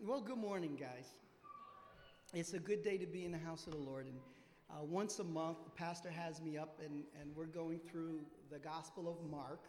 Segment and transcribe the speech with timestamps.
[0.00, 1.08] Well, good morning, guys.
[2.32, 4.06] It's a good day to be in the house of the Lord.
[4.06, 4.14] And
[4.70, 8.60] uh, once a month, the pastor has me up, and, and we're going through the
[8.60, 9.64] Gospel of Mark.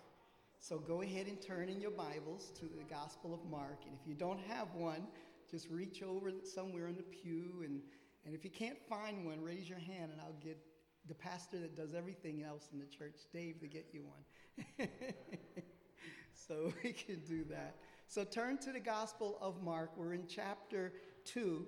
[0.60, 3.80] So go ahead and turn in your Bibles to the Gospel of Mark.
[3.88, 5.08] And if you don't have one,
[5.50, 7.64] just reach over somewhere in the pew.
[7.64, 7.82] And,
[8.24, 10.60] and if you can't find one, raise your hand, and I'll get
[11.08, 14.88] the pastor that does everything else in the church, Dave, to get you one.
[16.48, 17.78] so we can do that.
[18.10, 19.92] So turn to the Gospel of Mark.
[19.96, 20.94] We're in chapter
[21.26, 21.64] 2,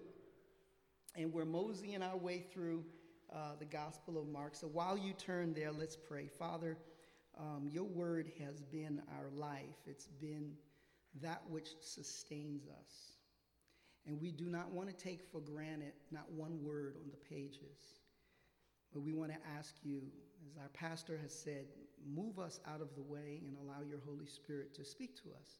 [1.15, 2.83] and we're moseying our way through
[3.31, 4.55] uh, the Gospel of Mark.
[4.55, 6.27] So while you turn there, let's pray.
[6.39, 6.79] Father,
[7.39, 10.53] um, your word has been our life, it's been
[11.21, 13.17] that which sustains us.
[14.07, 17.99] And we do not want to take for granted not one word on the pages.
[18.91, 20.01] But we want to ask you,
[20.49, 21.65] as our pastor has said,
[22.03, 25.59] move us out of the way and allow your Holy Spirit to speak to us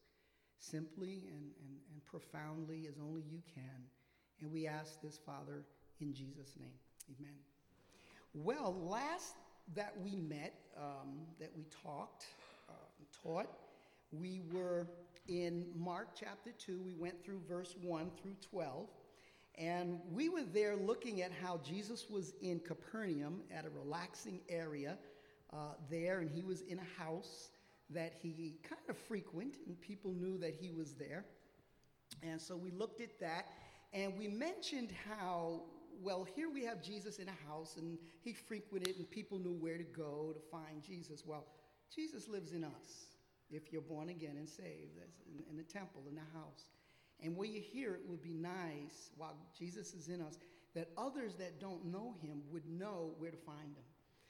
[0.61, 3.83] simply and, and, and profoundly as only you can.
[4.41, 5.63] And we ask this, Father,
[5.99, 6.79] in Jesus' name.
[7.20, 7.35] Amen.
[8.34, 9.35] Well, last
[9.76, 12.26] that we met, um, that we talked,
[12.70, 12.73] uh,
[13.23, 13.48] taught,
[14.12, 14.87] we were
[15.27, 16.81] in Mark chapter 2.
[16.81, 18.87] We went through verse 1 through 12.
[19.57, 24.98] And we were there looking at how Jesus was in Capernaum at a relaxing area
[25.53, 27.49] uh, there, and he was in a house
[27.93, 31.25] that he kind of frequent, and people knew that he was there.
[32.23, 33.47] And so we looked at that,
[33.93, 35.63] and we mentioned how,
[36.01, 39.77] well, here we have Jesus in a house, and he frequented, and people knew where
[39.77, 41.23] to go to find Jesus.
[41.25, 41.45] Well,
[41.93, 43.15] Jesus lives in us
[43.49, 44.97] if you're born again and saved,
[45.27, 46.65] in, in the temple, in the house.
[47.23, 50.39] And where you hear it would be nice while Jesus is in us
[50.73, 53.84] that others that don't know him would know where to find him.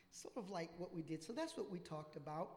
[0.09, 1.23] Sort of like what we did.
[1.23, 2.49] So that's what we talked about.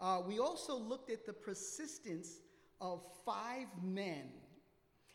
[0.00, 2.40] Uh, we also looked at the persistence
[2.80, 4.30] of five men.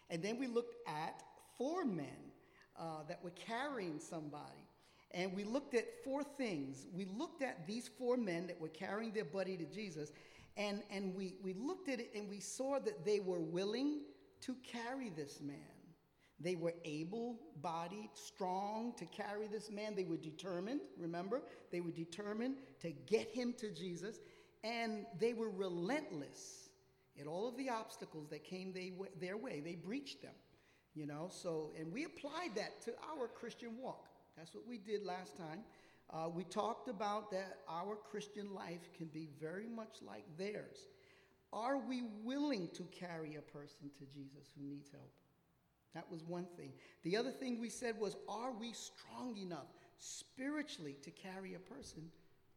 [0.10, 1.24] And then we looked at
[1.58, 2.32] four men
[2.78, 4.68] uh, that were carrying somebody.
[5.12, 6.88] And we looked at four things.
[6.94, 10.12] We looked at these four men that were carrying their buddy to Jesus.
[10.58, 14.02] And, and we, we looked at it and we saw that they were willing
[14.42, 15.58] to carry this man.
[16.40, 19.96] They were able bodied, strong to carry this man.
[19.96, 21.42] They were determined, remember?
[21.72, 24.18] They were determined to get him to Jesus
[24.64, 26.70] and they were relentless
[27.16, 29.60] in all of the obstacles that came they, their way.
[29.60, 30.34] They breached them,
[30.96, 31.30] you know.
[31.30, 34.08] So, and we applied that to our Christian walk.
[34.38, 35.60] That's what we did last time.
[36.10, 40.88] Uh, we talked about that our Christian life can be very much like theirs.
[41.52, 45.12] Are we willing to carry a person to Jesus who needs help?
[45.94, 46.72] That was one thing.
[47.04, 49.68] The other thing we said was, are we strong enough
[50.00, 52.10] spiritually to carry a person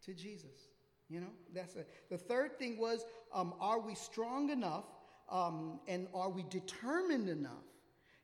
[0.06, 0.68] to Jesus?
[1.08, 4.84] You know, that's a, the third thing was, um, are we strong enough
[5.30, 7.64] um, and are we determined enough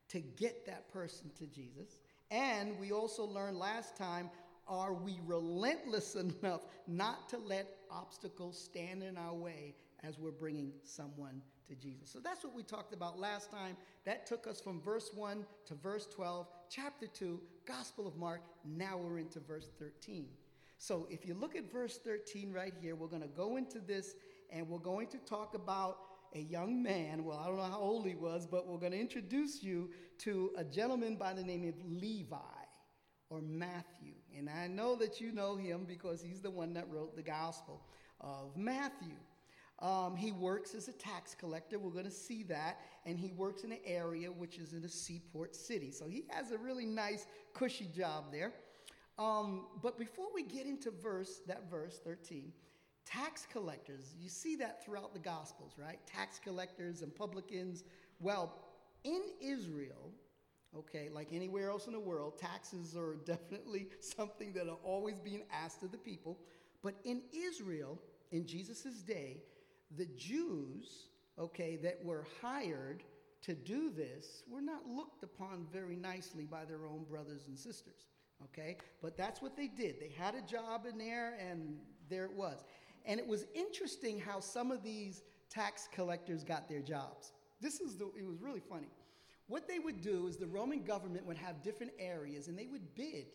[0.09, 2.00] to get that person to Jesus?
[2.31, 4.31] And we also learned last time,
[4.66, 10.72] are we relentless enough not to let obstacles stand in our way as we're bringing
[10.82, 12.10] someone to Jesus?
[12.10, 13.76] So that's what we talked about last time.
[14.04, 18.41] That took us from verse 1 to verse 12, chapter 2, Gospel of Mark.
[18.64, 20.26] Now we're into verse 13.
[20.82, 24.16] So if you look at verse 13 right here, we're going to go into this
[24.50, 25.98] and we're going to talk about
[26.34, 27.22] a young man.
[27.22, 30.50] Well, I don't know how old he was, but we're going to introduce you to
[30.56, 32.37] a gentleman by the name of Levi
[33.31, 34.15] or Matthew.
[34.37, 37.81] And I know that you know him because he's the one that wrote the Gospel
[38.20, 39.14] of Matthew.
[39.78, 41.78] Um, he works as a tax collector.
[41.78, 42.81] We're going to see that.
[43.06, 45.93] And he works in an area which is in a seaport city.
[45.93, 48.53] So he has a really nice, cushy job there.
[49.18, 52.52] Um, but before we get into verse, that verse 13,
[53.04, 55.98] tax collectors, you see that throughout the Gospels, right?
[56.06, 57.84] Tax collectors and publicans.
[58.20, 58.54] Well,
[59.04, 60.12] in Israel,
[60.76, 65.42] okay, like anywhere else in the world, taxes are definitely something that are always being
[65.52, 66.38] asked of the people.
[66.82, 69.42] But in Israel, in Jesus' day,
[69.96, 71.08] the Jews,
[71.38, 73.02] okay, that were hired
[73.42, 78.06] to do this were not looked upon very nicely by their own brothers and sisters
[78.46, 78.76] okay?
[79.00, 80.00] But that's what they did.
[80.00, 81.76] They had a job in there, and
[82.08, 82.64] there it was.
[83.04, 87.32] And it was interesting how some of these tax collectors got their jobs.
[87.60, 88.88] This is the, it was really funny.
[89.48, 92.94] What they would do is the Roman government would have different areas, and they would
[92.94, 93.26] bid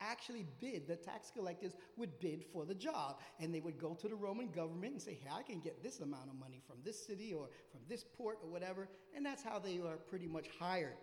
[0.00, 3.20] actually bid, the tax collectors would bid for the job.
[3.40, 6.00] And they would go to the Roman government and say, hey, I can get this
[6.00, 8.88] amount of money from this city or from this port or whatever.
[9.14, 10.96] And that's how they were pretty much hired.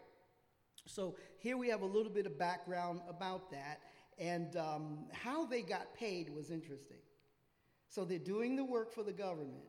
[0.86, 3.82] So here we have a little bit of background about that.
[4.20, 6.98] And um, how they got paid was interesting.
[7.88, 9.64] So they're doing the work for the government,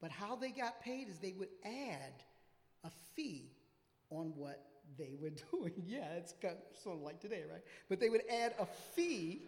[0.00, 2.22] but how they got paid is they would add
[2.84, 3.52] a fee
[4.10, 4.64] on what
[4.98, 5.72] they were doing.
[5.86, 7.62] yeah, it's kind of sort of like today, right?
[7.88, 9.42] But they would add a fee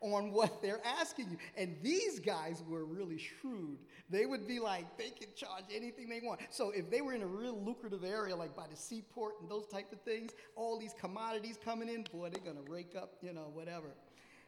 [0.00, 1.38] on what they're asking you.
[1.56, 3.78] And these guys were really shrewd.
[4.10, 6.40] They would be like, they can charge anything they want.
[6.50, 9.66] So if they were in a real lucrative area, like by the seaport and those
[9.66, 13.50] type of things, all these commodities coming in, boy, they're gonna rake up, you know,
[13.52, 13.94] whatever.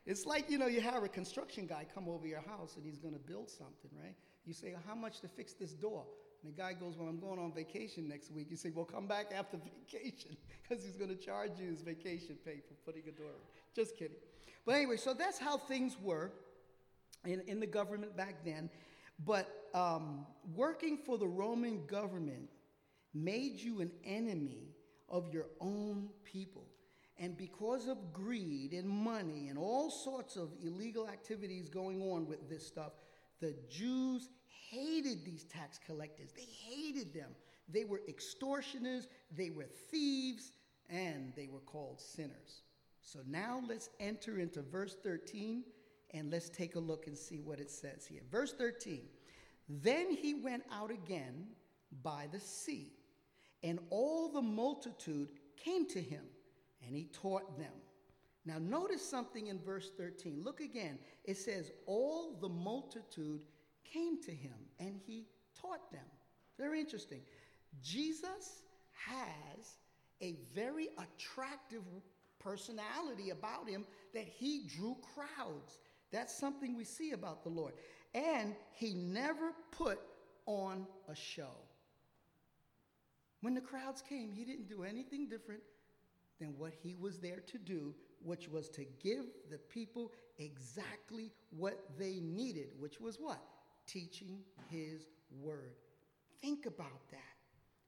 [0.07, 2.99] It's like, you know, you have a construction guy come over your house and he's
[2.99, 4.15] gonna build something, right?
[4.45, 6.05] You say, how much to fix this door?
[6.43, 8.49] And the guy goes, Well, I'm going on vacation next week.
[8.51, 9.59] You say, Well, come back after
[9.91, 13.75] vacation because he's going to charge you his vacation pay for putting a door in.
[13.75, 14.17] Just kidding.
[14.65, 16.31] But anyway, so that's how things were
[17.25, 18.71] in, in the government back then.
[19.25, 22.49] But um, working for the Roman government
[23.15, 24.69] made you an enemy
[25.09, 26.67] of your own people.
[27.19, 32.49] And because of greed and money and all sorts of illegal activities going on with
[32.49, 32.93] this stuff,
[33.41, 34.29] the Jews
[34.71, 36.33] hated these tax collectors.
[36.33, 37.31] They hated them.
[37.69, 40.53] They were extortioners, they were thieves,
[40.89, 42.63] and they were called sinners.
[43.03, 45.65] So now let's enter into verse 13
[46.15, 48.23] and let's take a look and see what it says here.
[48.31, 49.03] Verse 13
[49.69, 51.49] Then he went out again
[52.03, 52.93] by the sea,
[53.63, 56.25] and all the multitude came to him,
[56.87, 57.73] and he taught them.
[58.47, 60.43] Now, notice something in verse 13.
[60.43, 60.99] Look again.
[61.25, 63.43] It says, All the multitude
[63.93, 65.27] came to him, and he
[65.61, 66.05] taught them.
[66.59, 67.21] Very interesting.
[67.83, 68.63] Jesus
[68.93, 69.77] has
[70.21, 71.83] a very attractive
[72.39, 75.79] personality about him that he drew crowds.
[76.11, 77.75] That's something we see about the Lord.
[78.15, 80.01] And he never put
[80.47, 81.53] on a show.
[83.41, 85.61] When the crowds came, he didn't do anything different
[86.41, 91.79] than what he was there to do, which was to give the people exactly what
[91.99, 93.41] they needed, which was what?
[93.89, 94.39] Teaching
[94.71, 95.09] his
[95.41, 95.75] word.
[96.41, 97.19] Think about that.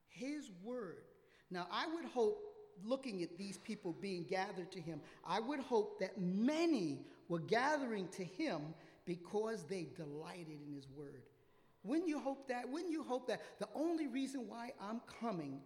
[0.08, 1.04] His word.
[1.52, 2.50] Now, I would hope
[2.84, 8.08] looking at these people being gathered to him, I would hope that many were gathering
[8.08, 8.74] to him
[9.04, 11.22] because they delighted in his word.
[11.82, 12.68] Wouldn't you hope that?
[12.68, 15.60] Wouldn't you hope that the only reason why I'm coming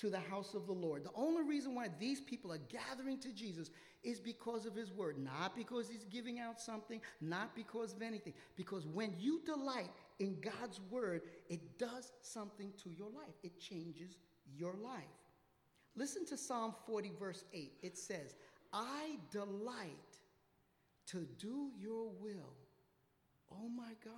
[0.00, 3.32] to the house of the Lord, the only reason why these people are gathering to
[3.32, 3.70] Jesus
[4.02, 8.32] is because of his word, not because he's giving out something, not because of anything.
[8.56, 14.16] Because when you delight in God's word, it does something to your life, it changes
[14.56, 15.02] your life.
[15.96, 17.72] Listen to Psalm 40, verse 8.
[17.82, 18.36] It says,
[18.72, 19.90] I delight
[21.08, 22.54] to do your will,
[23.52, 24.14] oh my God,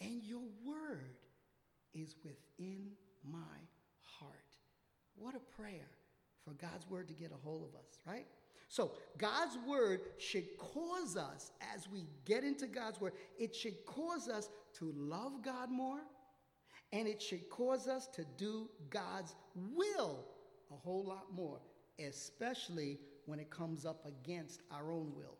[0.00, 1.16] and your word
[1.92, 2.92] is within
[3.28, 3.75] my heart.
[5.18, 5.90] What a prayer
[6.44, 8.26] for God's word to get a hold of us, right?
[8.68, 14.28] So, God's word should cause us, as we get into God's word, it should cause
[14.28, 14.48] us
[14.78, 16.00] to love God more,
[16.92, 20.24] and it should cause us to do God's will
[20.72, 21.60] a whole lot more,
[22.04, 25.36] especially when it comes up against our own will.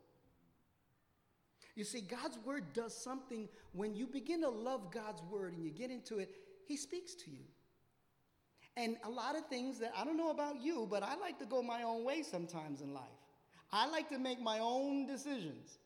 [1.75, 5.71] You see, God's word does something when you begin to love God's word and you
[5.71, 6.31] get into it,
[6.65, 7.45] He speaks to you.
[8.77, 11.47] And a lot of things that I don't know about you, but I like to
[11.47, 13.05] go my own way sometimes in life.
[13.73, 15.79] I like to make my own decisions.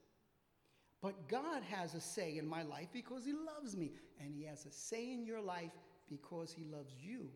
[1.02, 4.66] But God has a say in my life because He loves me, and He has
[4.66, 5.70] a say in your life
[6.08, 7.28] because He loves you.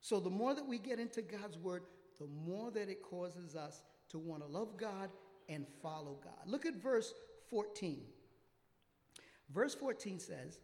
[0.00, 1.82] So the more that we get into God's word,
[2.18, 5.10] the more that it causes us to want to love God
[5.48, 6.46] and follow God.
[6.46, 7.14] Look at verse
[7.50, 8.00] 14.
[9.54, 10.58] Verse 14 says,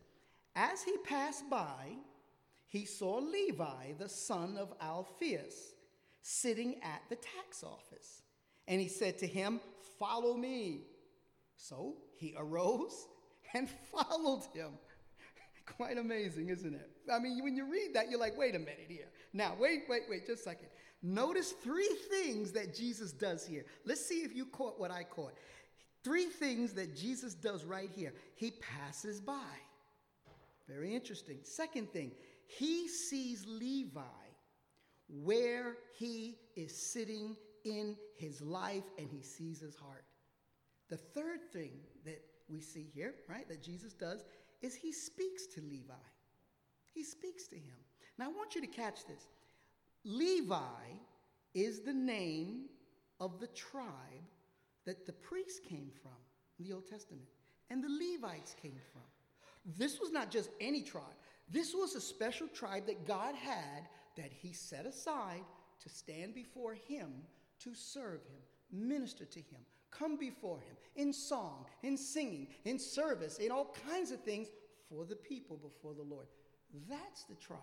[0.56, 1.96] As he passed by,
[2.68, 5.72] he saw Levi, the son of Alphaeus,
[6.20, 8.22] sitting at the tax office.
[8.66, 9.60] And he said to him,
[9.98, 10.82] Follow me.
[11.56, 13.08] So he arose
[13.54, 14.70] and followed him.
[15.76, 16.90] Quite amazing, isn't it?
[17.12, 19.08] I mean, when you read that, you're like, wait a minute here.
[19.32, 20.68] Now, wait, wait, wait, just a second.
[21.02, 23.64] Notice three things that Jesus does here.
[23.84, 25.34] Let's see if you caught what I caught.
[26.04, 28.12] Three things that Jesus does right here.
[28.34, 29.56] He passes by.
[30.68, 31.38] Very interesting.
[31.42, 32.12] Second thing,
[32.48, 34.02] he sees Levi
[35.08, 40.04] where he is sitting in his life and he sees his heart.
[40.88, 41.72] The third thing
[42.04, 44.24] that we see here, right, that Jesus does
[44.62, 45.94] is he speaks to Levi.
[46.94, 47.76] He speaks to him.
[48.18, 49.28] Now, I want you to catch this.
[50.04, 50.56] Levi
[51.54, 52.64] is the name
[53.20, 53.84] of the tribe
[54.86, 56.12] that the priests came from
[56.58, 57.28] in the Old Testament
[57.70, 59.02] and the Levites came from.
[59.76, 61.04] This was not just any tribe,
[61.50, 65.44] this was a special tribe that God had that He set aside
[65.80, 67.10] to stand before Him
[67.60, 68.40] to serve Him,
[68.70, 74.10] minister to Him, come before Him in song, in singing, in service, in all kinds
[74.10, 74.48] of things
[74.88, 76.26] for the people before the Lord.
[76.88, 77.60] That's the tribe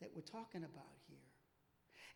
[0.00, 1.18] that we're talking about here.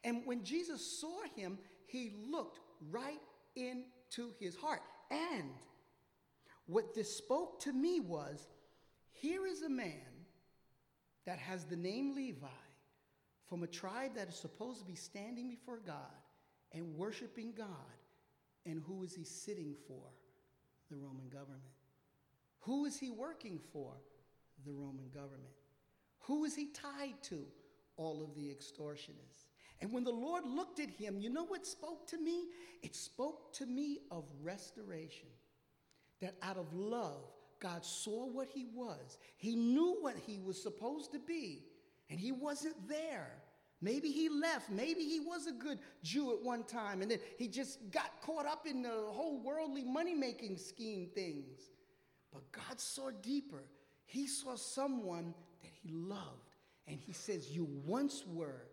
[0.04, 3.21] And when Jesus saw him, he looked right
[3.57, 4.83] into his heart.
[5.11, 5.50] And
[6.66, 8.47] what this spoke to me was
[9.12, 10.18] here is a man
[11.28, 12.47] that has the name Levi
[13.50, 16.23] from a tribe that is supposed to be standing before God
[16.73, 17.66] and worshiping God.
[18.64, 20.00] And who is he sitting for?
[20.90, 21.61] The Roman government.
[22.61, 23.92] Who is he working for?
[24.64, 25.52] The Roman government.
[26.20, 27.44] Who is he tied to?
[27.99, 29.44] All of the extortionists.
[29.82, 32.44] And when the Lord looked at him, you know what spoke to me?
[32.82, 35.28] It spoke to me of restoration.
[36.23, 37.26] That out of love,
[37.61, 39.19] God saw what he was.
[39.37, 41.65] He knew what he was supposed to be,
[42.11, 43.31] and he wasn't there.
[43.81, 44.71] Maybe he left.
[44.71, 48.47] Maybe he was a good Jew at one time, and then he just got caught
[48.47, 51.71] up in the whole worldly money making scheme things.
[52.33, 53.65] But God saw deeper.
[54.05, 58.67] He saw someone that he loved, and he says, You once were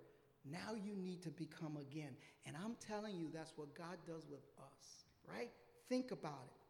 [0.52, 2.16] now you need to become again.
[2.46, 5.50] And I'm telling you, that's what God does with us, right?
[5.90, 6.65] Think about it.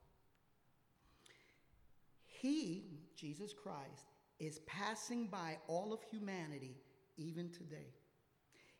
[2.45, 2.83] He,
[3.15, 4.05] Jesus Christ,
[4.39, 6.75] is passing by all of humanity
[7.17, 7.93] even today.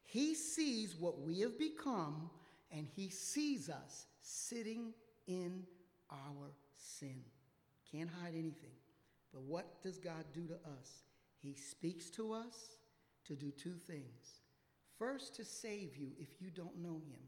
[0.03, 2.29] He sees what we have become,
[2.71, 4.93] and He sees us sitting
[5.25, 5.63] in
[6.11, 7.21] our sin.
[7.91, 8.75] Can't hide anything.
[9.33, 11.03] But what does God do to us?
[11.41, 12.77] He speaks to us
[13.25, 14.41] to do two things
[14.97, 17.19] First, to save you if you don't know him.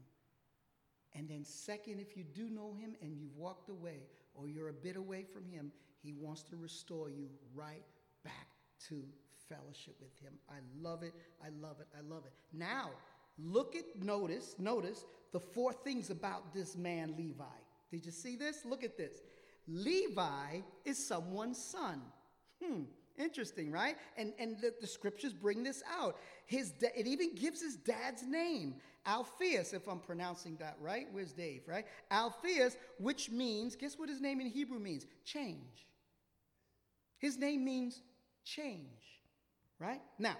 [1.14, 4.04] And then, second, if you do know him and you've walked away
[4.34, 5.70] or you're a bit away from him,
[6.02, 7.84] he wants to restore you right
[8.24, 8.48] back
[8.88, 9.02] to
[9.48, 10.34] fellowship with him.
[10.48, 11.14] I love it.
[11.42, 11.88] I love it.
[11.96, 12.32] I love it.
[12.52, 12.90] Now,
[13.38, 17.44] look at, notice, notice the four things about this man, Levi.
[17.90, 18.64] Did you see this?
[18.64, 19.22] Look at this.
[19.66, 22.02] Levi is someone's son.
[22.62, 22.82] Hmm.
[23.18, 23.96] Interesting, right?
[24.16, 26.18] And, and the, the scriptures bring this out.
[26.46, 28.76] His da- it even gives his dad's name,
[29.06, 31.08] Alphaeus, if I'm pronouncing that right.
[31.10, 31.84] Where's Dave, right?
[32.12, 35.04] Alphaeus, which means, guess what his name in Hebrew means?
[35.24, 35.87] Change.
[37.18, 38.00] His name means
[38.44, 39.20] change,
[39.78, 40.00] right?
[40.18, 40.36] Now,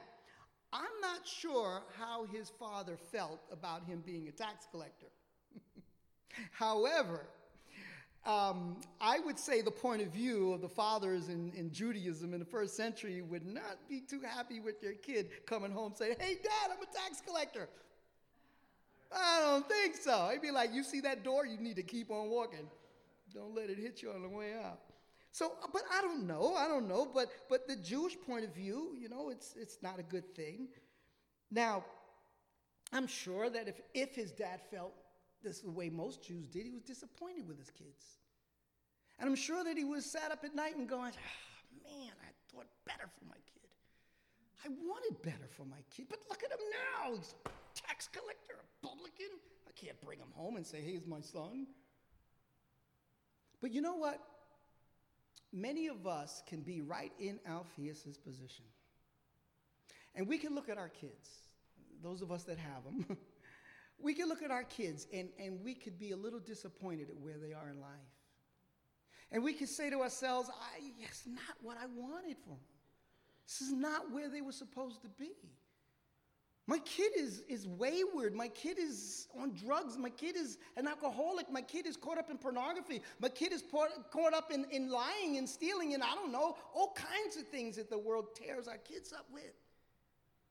[0.73, 5.07] I'm not sure how his father felt about him being a tax collector.
[6.53, 7.27] However,
[8.27, 12.41] um, I would say the point of view of the fathers in, in Judaism in
[12.41, 16.35] the first century would not be too happy with their kid coming home saying, Hey,
[16.35, 17.69] dad, I'm a tax collector.
[19.11, 20.29] I don't think so.
[20.31, 21.47] He'd be like, You see that door?
[21.47, 22.69] You need to keep on walking.
[23.35, 24.81] Don't let it hit you on the way out.
[25.39, 26.57] So, uh, but I don't know.
[26.57, 27.07] I don't know.
[27.15, 30.67] But, but the Jewish point of view, you know, it's, it's not a good thing.
[31.53, 31.85] Now,
[32.93, 34.95] I'm sure that if, if his dad felt
[35.45, 38.19] this is the way most Jews did, he was disappointed with his kids.
[39.21, 42.31] And I'm sure that he was sat up at night and going, oh, man, I
[42.51, 43.71] thought better for my kid.
[44.65, 47.15] I wanted better for my kid, but look at him now.
[47.17, 47.51] He's a
[47.87, 49.39] tax collector, a publican.
[49.69, 51.69] I can't bring him home and say, hey, he's my son.
[53.61, 54.21] But you know what?
[55.53, 58.65] Many of us can be right in Alpheus's position.
[60.15, 61.29] And we can look at our kids,
[62.03, 63.17] those of us that have them.
[63.99, 67.17] we can look at our kids and, and we could be a little disappointed at
[67.17, 67.91] where they are in life.
[69.31, 72.59] And we can say to ourselves, I, it's not what I wanted for them.
[73.47, 75.33] This is not where they were supposed to be.
[76.69, 78.35] My kid is, is wayward.
[78.35, 79.97] My kid is on drugs.
[79.97, 81.51] My kid is an alcoholic.
[81.51, 83.01] My kid is caught up in pornography.
[83.21, 83.65] My kid is
[84.13, 87.77] caught up in, in lying and stealing and I don't know, all kinds of things
[87.77, 89.55] that the world tears our kids up with.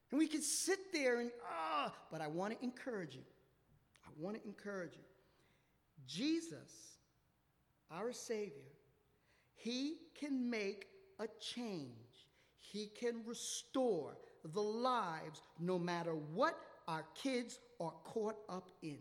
[0.10, 3.24] And we can sit there and, ah, but I want to encourage you.
[4.04, 5.04] I want to encourage you.
[6.08, 6.98] Jesus
[7.92, 8.74] our Savior,
[9.54, 10.88] He can make
[11.20, 11.92] a change.
[12.58, 19.00] He can restore the lives no matter what our kids are caught up in.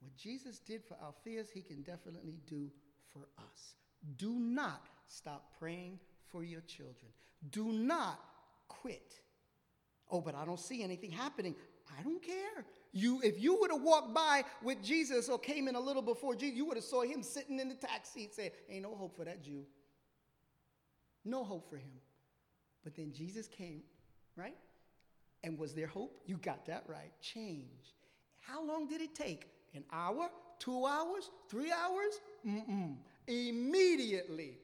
[0.00, 2.70] What Jesus did for Alphaeus, He can definitely do
[3.12, 3.74] for us.
[4.16, 5.98] Do not stop praying
[6.30, 7.10] for your children.
[7.50, 8.20] Do not
[8.68, 9.20] quit.
[10.10, 11.54] Oh, but I don't see anything happening.
[11.98, 12.64] I don't care.
[12.92, 16.34] You, if you would have walked by with Jesus or came in a little before
[16.34, 19.16] Jesus, you would have saw him sitting in the tax seat saying, Ain't no hope
[19.16, 19.64] for that Jew.
[21.24, 21.92] No hope for him.
[22.84, 23.82] But then Jesus came,
[24.36, 24.56] right?
[25.42, 26.20] And was there hope?
[26.26, 27.12] You got that right.
[27.20, 27.94] Change.
[28.40, 29.48] How long did it take?
[29.74, 30.28] An hour?
[30.58, 31.30] Two hours?
[31.48, 32.20] Three hours?
[32.46, 32.96] Mm-mm.
[33.26, 34.58] Immediately,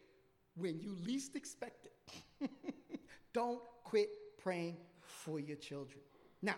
[0.56, 2.50] when you least expect it.
[3.32, 6.00] Don't quit praying for your children.
[6.42, 6.54] Now,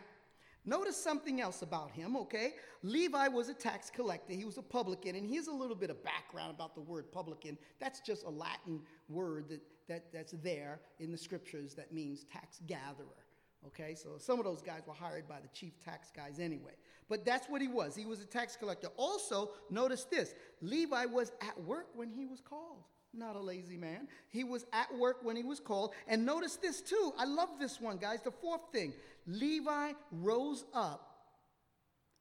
[0.64, 2.54] Notice something else about him, okay?
[2.82, 6.02] Levi was a tax collector, he was a publican, and here's a little bit of
[6.04, 7.58] background about the word publican.
[7.80, 12.60] That's just a Latin word that, that, that's there in the scriptures that means tax
[12.66, 13.24] gatherer,
[13.66, 16.72] Okay, so some of those guys were hired by the chief tax guys anyway.
[17.08, 17.94] But that's what he was.
[17.94, 18.88] He was a tax collector.
[18.96, 22.84] Also, notice this Levi was at work when he was called.
[23.14, 24.08] Not a lazy man.
[24.30, 25.92] He was at work when he was called.
[26.08, 27.12] And notice this too.
[27.18, 28.22] I love this one, guys.
[28.22, 28.94] The fourth thing
[29.26, 31.08] Levi rose up,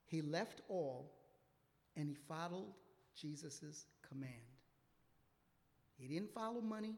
[0.06, 1.12] he left all,
[1.96, 2.74] and he followed
[3.16, 4.32] Jesus' command.
[5.98, 6.96] He didn't follow money,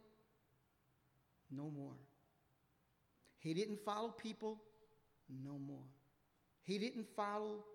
[1.51, 1.95] no more.
[3.39, 4.61] He didn't follow people,
[5.43, 5.87] no more.
[6.61, 7.65] He didn't follow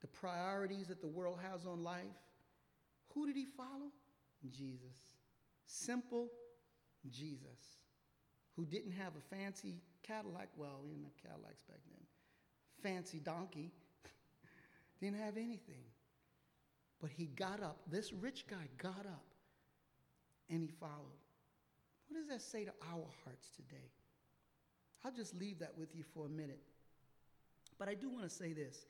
[0.00, 2.04] the priorities that the world has on life.
[3.14, 3.90] Who did he follow?
[4.50, 4.96] Jesus.
[5.66, 6.30] Simple
[7.10, 7.82] Jesus,
[8.56, 10.48] who didn't have a fancy Cadillac.
[10.56, 12.06] Well, we didn't have Cadillacs back then.
[12.82, 13.70] Fancy donkey.
[15.00, 15.84] didn't have anything.
[17.00, 17.78] But he got up.
[17.90, 19.24] This rich guy got up
[20.48, 21.20] and he followed.
[22.08, 23.92] What does that say to our hearts today?
[25.04, 26.62] I'll just leave that with you for a minute.
[27.78, 28.86] But I do want to say this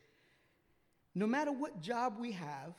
[1.14, 2.74] no matter what job we have,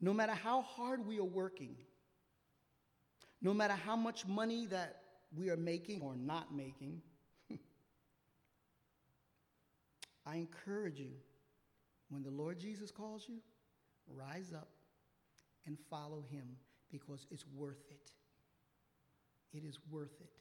[0.00, 1.76] no matter how hard we are working,
[3.42, 5.01] no matter how much money that
[5.36, 7.00] we are making or not making,
[10.26, 11.12] I encourage you
[12.10, 13.38] when the Lord Jesus calls you,
[14.06, 14.68] rise up
[15.66, 16.56] and follow him
[16.90, 18.10] because it's worth it.
[19.56, 20.32] It is worth it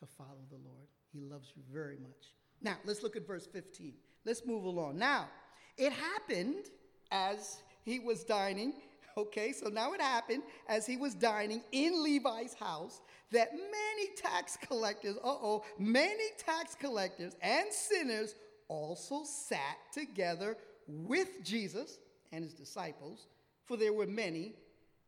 [0.00, 0.88] to follow the Lord.
[1.12, 2.34] He loves you very much.
[2.60, 3.94] Now, let's look at verse 15.
[4.24, 4.98] Let's move along.
[4.98, 5.28] Now,
[5.76, 6.66] it happened
[7.10, 8.74] as he was dining.
[9.16, 13.00] Okay, so now it happened as he was dining in Levi's house
[13.30, 18.34] that many tax collectors, uh oh, many tax collectors and sinners
[18.68, 21.98] also sat together with Jesus
[22.32, 23.26] and his disciples,
[23.64, 24.54] for there were many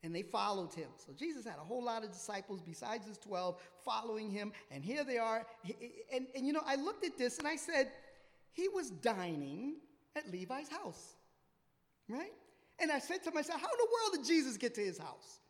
[0.02, 0.88] and they followed him.
[0.96, 5.02] So Jesus had a whole lot of disciples besides his 12 following him, and here
[5.02, 5.46] they are.
[6.12, 7.90] And, and you know, I looked at this and I said,
[8.52, 9.76] he was dining
[10.14, 11.14] at Levi's house,
[12.08, 12.32] right?
[12.80, 15.40] And I said to myself, how in the world did Jesus get to his house?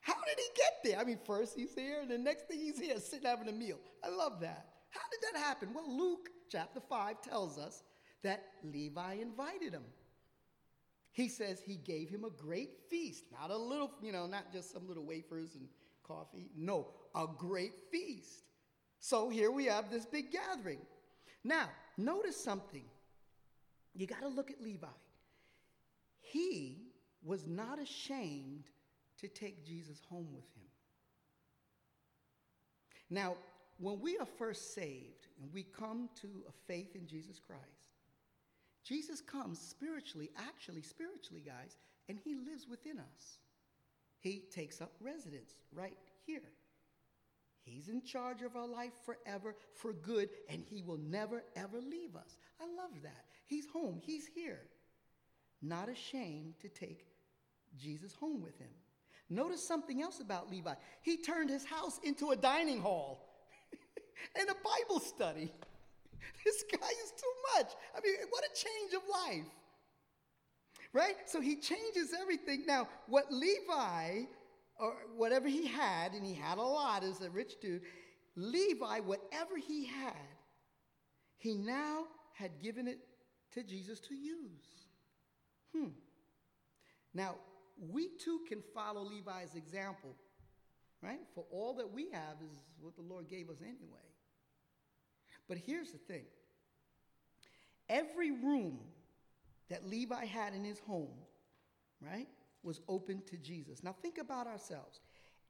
[0.00, 1.00] How did he get there?
[1.00, 3.78] I mean, first he's here, and the next thing he's here sitting having a meal.
[4.04, 4.66] I love that.
[4.90, 5.74] How did that happen?
[5.74, 7.82] Well, Luke chapter 5 tells us
[8.22, 9.84] that Levi invited him.
[11.12, 14.72] He says he gave him a great feast, not a little, you know, not just
[14.72, 15.66] some little wafers and
[16.06, 16.50] coffee.
[16.56, 18.44] No, a great feast.
[19.00, 20.80] So here we have this big gathering.
[21.42, 22.84] Now, notice something.
[23.94, 24.86] You got to look at Levi.
[26.36, 26.76] He
[27.24, 28.64] was not ashamed
[29.20, 30.68] to take Jesus home with him.
[33.08, 33.36] Now,
[33.78, 37.62] when we are first saved and we come to a faith in Jesus Christ,
[38.84, 41.78] Jesus comes spiritually, actually, spiritually, guys,
[42.10, 43.38] and he lives within us.
[44.20, 45.96] He takes up residence right
[46.26, 46.52] here.
[47.62, 52.14] He's in charge of our life forever for good, and he will never, ever leave
[52.14, 52.36] us.
[52.60, 53.24] I love that.
[53.46, 54.60] He's home, he's here.
[55.62, 57.06] Not ashamed to take
[57.76, 58.70] Jesus home with him.
[59.28, 60.74] Notice something else about Levi.
[61.02, 63.28] He turned his house into a dining hall
[64.38, 65.52] and a Bible study.
[66.44, 67.72] This guy is too much.
[67.96, 69.50] I mean, what a change of life.
[70.92, 71.14] Right?
[71.26, 72.64] So he changes everything.
[72.66, 74.22] Now, what Levi,
[74.78, 77.82] or whatever he had, and he had a lot as a rich dude,
[78.36, 80.14] Levi, whatever he had,
[81.36, 82.98] he now had given it
[83.54, 84.85] to Jesus to use.
[85.76, 85.88] Hmm.
[87.14, 87.36] Now,
[87.78, 90.14] we too can follow Levi's example,
[91.02, 91.20] right?
[91.34, 94.00] For all that we have is what the Lord gave us anyway.
[95.48, 96.24] But here's the thing
[97.88, 98.78] every room
[99.68, 101.14] that Levi had in his home,
[102.00, 102.28] right,
[102.62, 103.82] was open to Jesus.
[103.82, 105.00] Now think about ourselves.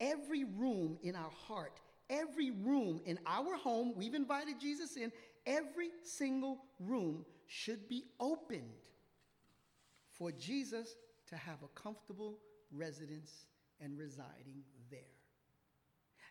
[0.00, 5.10] Every room in our heart, every room in our home, we've invited Jesus in,
[5.46, 8.74] every single room should be opened
[10.18, 10.96] for Jesus
[11.28, 12.38] to have a comfortable
[12.72, 13.46] residence
[13.80, 15.00] and residing there.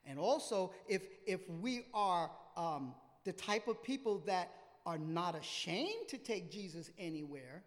[0.05, 2.93] And also, if, if we are um,
[3.23, 4.51] the type of people that
[4.85, 7.63] are not ashamed to take Jesus anywhere,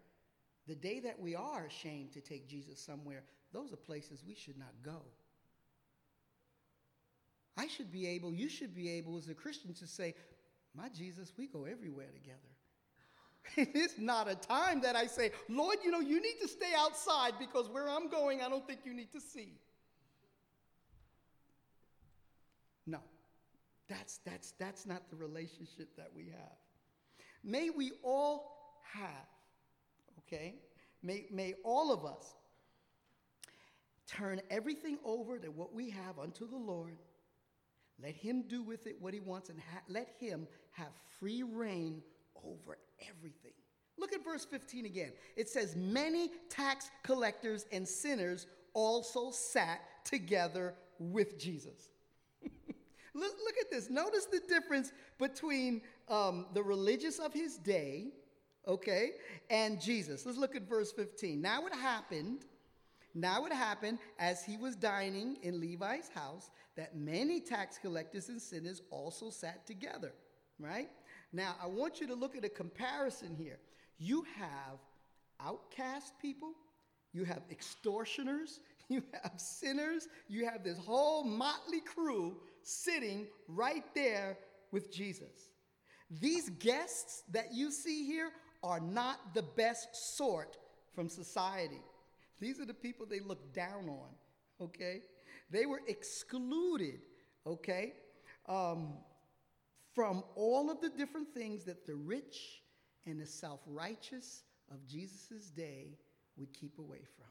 [0.67, 4.57] the day that we are ashamed to take Jesus somewhere, those are places we should
[4.57, 5.01] not go.
[7.57, 10.15] I should be able, you should be able as a Christian to say,
[10.73, 12.37] My Jesus, we go everywhere together.
[13.57, 17.33] it's not a time that I say, Lord, you know, you need to stay outside
[17.39, 19.53] because where I'm going, I don't think you need to see.
[22.85, 22.99] No.
[23.87, 26.57] That's, that's, that's not the relationship that we have.
[27.43, 29.27] May we all have,
[30.19, 30.55] okay?
[31.01, 32.35] May, may all of us
[34.07, 36.97] turn everything over to what we have unto the Lord.
[38.01, 42.01] Let him do with it what he wants and ha- let him have free reign
[42.45, 42.77] over
[43.09, 43.51] everything.
[43.97, 45.11] Look at verse 15 again.
[45.35, 51.89] It says, Many tax collectors and sinners also sat together with Jesus.
[53.13, 53.89] look, look, at this.
[53.89, 58.07] Notice the difference between um, the religious of his day,
[58.67, 59.11] okay,
[59.49, 60.25] and Jesus.
[60.25, 61.41] Let's look at verse 15.
[61.41, 62.45] Now it happened.
[63.13, 68.41] Now it happened as he was dining in Levi's house that many tax collectors and
[68.41, 70.13] sinners also sat together,
[70.59, 70.89] right?
[71.31, 73.59] Now I want you to look at a comparison here.
[73.97, 74.79] You have
[75.39, 76.53] outcast people,
[77.13, 84.37] you have extortioners, you have sinners, you have this whole motley crew sitting right there
[84.71, 85.51] with Jesus.
[86.09, 88.31] These guests that you see here
[88.63, 90.57] are not the best sort
[90.93, 91.81] from society.
[92.39, 94.09] These are the people they look down on,
[94.61, 95.01] okay?
[95.51, 97.01] They were excluded,
[97.45, 97.93] okay,
[98.47, 98.93] um,
[99.93, 102.61] from all of the different things that the rich
[103.05, 105.97] and the self righteous of Jesus' day
[106.37, 107.25] would keep away from.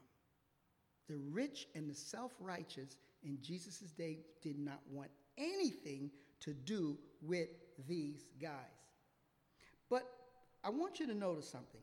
[1.09, 6.99] The rich and the self righteous in Jesus' day did not want anything to do
[7.23, 7.49] with
[7.87, 8.53] these guys.
[9.89, 10.05] But
[10.63, 11.81] I want you to notice something.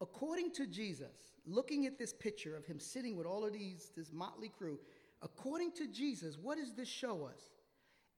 [0.00, 4.12] According to Jesus, looking at this picture of him sitting with all of these, this
[4.12, 4.78] motley crew,
[5.22, 7.50] according to Jesus, what does this show us?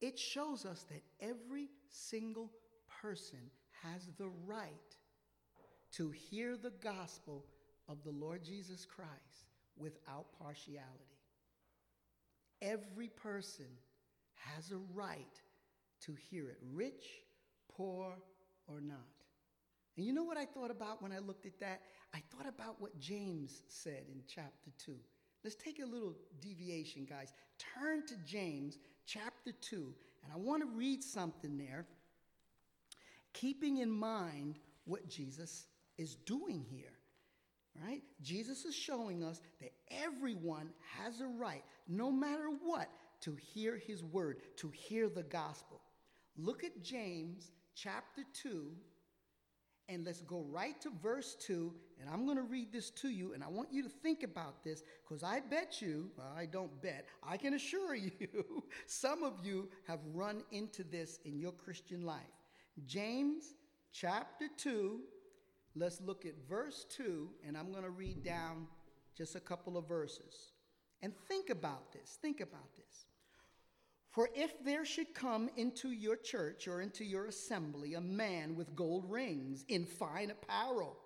[0.03, 2.51] It shows us that every single
[3.01, 3.39] person
[3.83, 4.69] has the right
[5.93, 7.45] to hear the gospel
[7.89, 10.89] of the Lord Jesus Christ without partiality.
[12.61, 13.67] Every person
[14.35, 15.41] has a right
[16.03, 17.05] to hear it, rich,
[17.69, 18.15] poor,
[18.67, 18.99] or not.
[19.97, 21.83] And you know what I thought about when I looked at that?
[22.15, 24.95] I thought about what James said in chapter 2.
[25.45, 27.33] Let's take a little deviation, guys.
[27.59, 28.79] Turn to James
[29.13, 29.77] chapter 2,
[30.23, 31.87] and I want to read something there,
[33.33, 35.67] keeping in mind what Jesus
[35.99, 36.93] is doing here.
[37.87, 38.03] Right?
[38.21, 42.89] Jesus is showing us that everyone has a right, no matter what,
[43.23, 45.81] to hear his word, to hear the gospel.
[46.37, 48.67] Look at James chapter 2,
[49.93, 51.73] and let's go right to verse 2.
[52.01, 54.65] And I'm going to read this to you, and I want you to think about
[54.65, 58.11] this because I bet you, well, I don't bet, I can assure you,
[58.87, 62.21] some of you have run into this in your Christian life.
[62.87, 63.55] James
[63.93, 65.01] chapter 2,
[65.77, 68.67] let's look at verse 2, and I'm going to read down
[69.17, 70.53] just a couple of verses.
[71.03, 72.19] And think about this.
[72.21, 73.07] Think about this.
[74.13, 78.77] For if there should come into your church or into your assembly a man with
[78.77, 80.99] gold rings in fine apparel,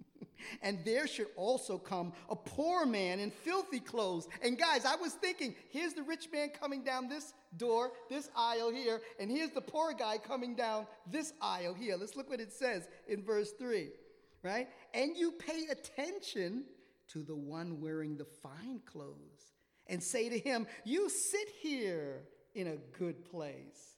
[0.62, 4.26] and there should also come a poor man in filthy clothes.
[4.42, 8.72] And guys, I was thinking, here's the rich man coming down this door, this aisle
[8.72, 11.96] here, and here's the poor guy coming down this aisle here.
[11.98, 13.90] Let's look what it says in verse 3,
[14.42, 14.68] right?
[14.94, 16.64] And you pay attention
[17.08, 19.52] to the one wearing the fine clothes
[19.88, 22.22] and say to him, You sit here
[22.56, 23.96] in a good place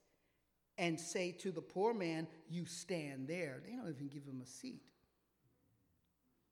[0.77, 3.63] and say to the poor man, You stand there.
[3.65, 4.83] They don't even give him a seat.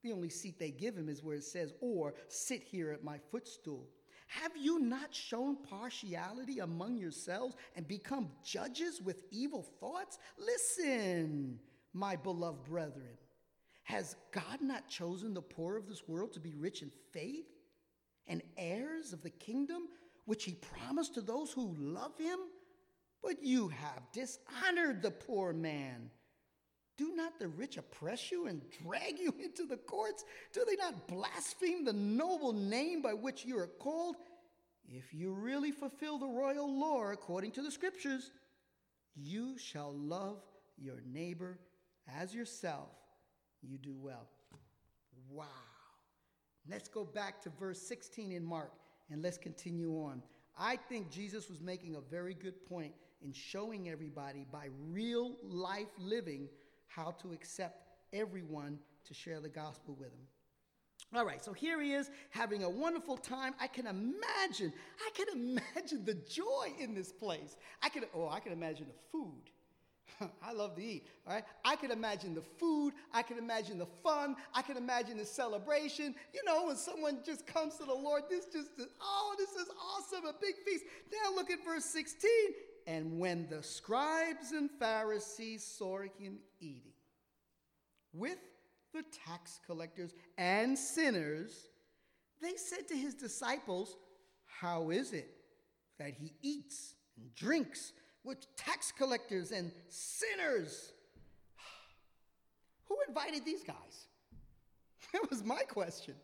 [0.03, 3.19] The only seat they give him is where it says, Or sit here at my
[3.31, 3.89] footstool.
[4.29, 10.19] Have you not shown partiality among yourselves and become judges with evil thoughts?
[10.39, 11.59] Listen,
[11.93, 13.19] my beloved brethren.
[13.85, 17.47] Has God not chosen the poor of this world to be rich in faith
[18.27, 19.83] and heirs of the kingdom
[20.27, 22.39] which he promised to those who love him?
[23.23, 26.11] But you have dishonored the poor man.
[26.97, 30.25] Do not the rich oppress you and drag you into the courts?
[30.53, 34.17] Do they not blaspheme the noble name by which you are called?
[34.89, 38.31] If you really fulfill the royal law according to the scriptures,
[39.17, 40.39] you shall love
[40.79, 41.59] your neighbor
[42.21, 42.91] as yourself.
[43.63, 44.29] You do well.
[45.29, 45.47] Wow.
[46.69, 48.73] Let's go back to verse 16 in Mark
[49.11, 50.23] and let's continue on.
[50.59, 52.93] I think Jesus was making a very good point
[53.23, 56.49] in showing everybody by real life living
[56.87, 60.27] how to accept everyone to share the gospel with him.
[61.15, 63.55] All right, so here he is having a wonderful time.
[63.61, 67.57] I can imagine, I can imagine the joy in this place.
[67.83, 69.51] I can, oh, I can imagine the food.
[70.43, 71.45] I love to eat, all right?
[71.65, 72.95] I can imagine the food.
[73.13, 74.37] I can imagine the fun.
[74.55, 76.15] I can imagine the celebration.
[76.33, 80.27] You know, when someone just comes to the Lord, this just, oh, this is awesome,
[80.27, 80.85] a big feast.
[81.13, 82.31] Now look at verse 16.
[82.87, 86.93] And when the scribes and Pharisees saw him eating
[88.13, 88.39] with
[88.95, 91.69] the tax collectors and sinners,
[92.41, 93.97] they said to his disciples,
[94.47, 95.29] How is it
[95.99, 97.93] that he eats and drinks
[98.27, 100.93] with tax collectors and sinners.
[102.89, 103.77] Who invited these guys?
[105.13, 106.15] That was my question.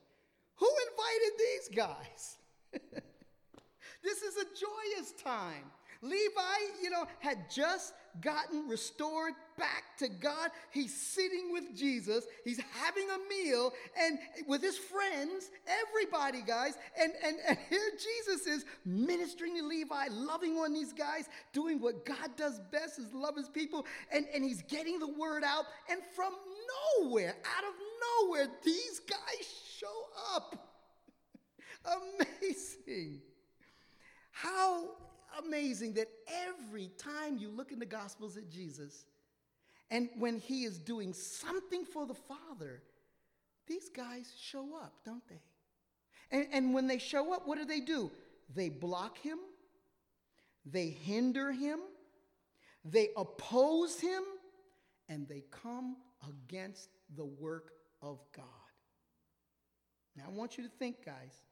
[0.57, 2.37] Who invited these guys?
[4.03, 5.71] this is a joyous time.
[6.03, 10.51] Levi, you know, had just gotten restored back to God.
[10.71, 12.27] He's sitting with Jesus.
[12.45, 16.75] He's having a meal and with his friends, everybody, guys.
[17.01, 22.05] And, and, and here Jesus is ministering to Levi, loving on these guys, doing what
[22.05, 23.87] God does best is love his people.
[24.13, 25.65] And, and he's getting the word out.
[25.89, 26.33] And from
[27.01, 27.75] nowhere, out of
[28.27, 29.47] nowhere, these guys
[29.79, 29.87] show
[30.35, 30.69] up.
[32.41, 33.21] Amazing.
[34.33, 34.91] How
[35.45, 36.09] amazing that
[36.47, 39.05] every time you look in the Gospels at Jesus,
[39.91, 42.83] and when he is doing something for the Father,
[43.67, 45.41] these guys show up, don't they?
[46.31, 48.11] And, and when they show up, what do they do?
[48.55, 49.39] They block him,
[50.65, 51.81] they hinder him,
[52.85, 54.23] they oppose him,
[55.09, 55.97] and they come
[56.29, 58.45] against the work of God.
[60.17, 61.43] Now, I want you to think, guys.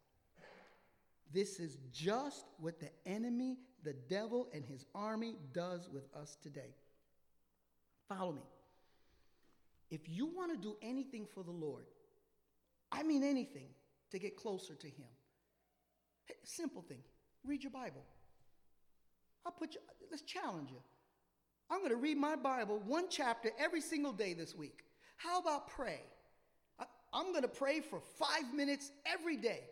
[1.33, 6.75] This is just what the enemy, the devil, and his army does with us today.
[8.09, 8.43] Follow me.
[9.91, 11.85] If you want to do anything for the Lord,
[12.93, 13.69] I mean anything
[14.11, 15.07] to get closer to Him,
[16.45, 16.99] simple thing
[17.45, 18.05] read your Bible.
[19.47, 20.77] I'll put you, let's challenge you.
[21.71, 24.85] I'm going to read my Bible one chapter every single day this week.
[25.17, 26.01] How about pray?
[26.79, 29.63] I, I'm going to pray for five minutes every day.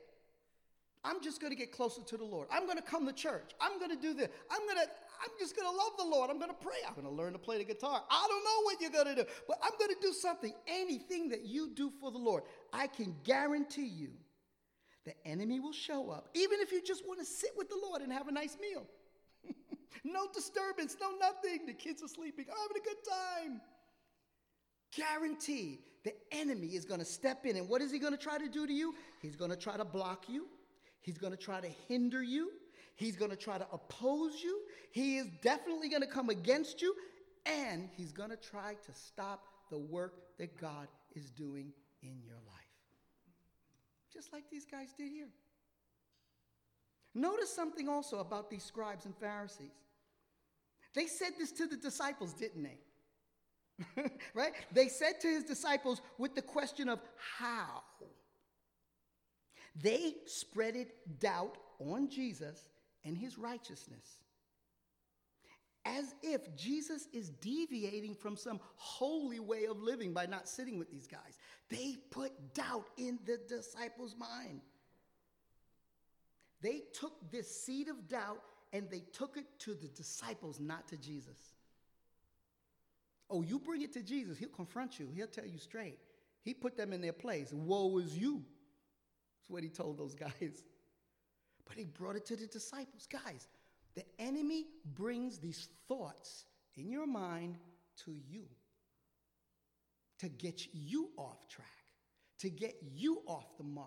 [1.09, 2.49] I'm just going to get closer to the Lord.
[2.53, 3.53] I'm going to come to church.
[3.63, 4.29] I'm going to do this.
[4.51, 4.89] I'm going to
[5.23, 6.31] I'm just going to love the Lord.
[6.31, 6.77] I'm going to pray.
[6.87, 8.03] I'm going to learn to play the guitar.
[8.11, 10.53] I don't know what you're going to do, but I'm going to do something.
[10.67, 12.43] Anything that you do for the Lord,
[12.73, 14.11] I can guarantee you
[15.07, 18.03] the enemy will show up, even if you just want to sit with the Lord
[18.03, 18.85] and have a nice meal.
[20.05, 21.65] no disturbance, no nothing.
[21.67, 22.45] The kids are sleeping.
[22.51, 23.61] I'm having a good time.
[24.95, 27.57] Guaranteed, the enemy is going to step in.
[27.57, 28.95] And what is he going to try to do to you?
[29.23, 30.47] He's going to try to block you.
[31.09, 32.51] He's going to try to hinder you.
[32.95, 34.61] He's going to try to oppose you.
[34.91, 36.95] He is definitely going to come against you.
[37.47, 42.37] And he's going to try to stop the work that God is doing in your
[42.47, 42.75] life.
[44.13, 45.31] Just like these guys did here.
[47.15, 49.71] Notice something also about these scribes and Pharisees.
[50.95, 54.11] They said this to the disciples, didn't they?
[54.35, 54.53] right?
[54.75, 57.01] They said to his disciples with the question of
[57.39, 57.83] how.
[59.81, 60.87] They spreaded
[61.21, 62.69] doubt on Jesus
[63.05, 64.19] and his righteousness.
[65.85, 70.91] As if Jesus is deviating from some holy way of living by not sitting with
[70.91, 71.39] these guys.
[71.71, 74.61] They put doubt in the disciples' mind.
[76.61, 80.97] They took this seed of doubt and they took it to the disciples, not to
[80.97, 81.39] Jesus.
[83.31, 85.99] Oh, you bring it to Jesus, he'll confront you, he'll tell you straight.
[86.43, 87.53] He put them in their place.
[87.53, 88.43] Woe is you.
[89.49, 90.65] That's what he told those guys.
[91.67, 93.07] But he brought it to the disciples.
[93.11, 93.49] Guys,
[93.95, 96.45] the enemy brings these thoughts
[96.77, 97.57] in your mind
[98.05, 98.45] to you
[100.19, 101.67] to get you off track,
[102.41, 103.87] to get you off the mark,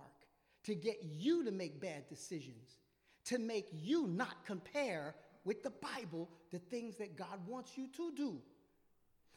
[0.63, 2.79] to get you to make bad decisions,
[3.25, 8.11] to make you not compare with the Bible the things that God wants you to
[8.15, 8.41] do.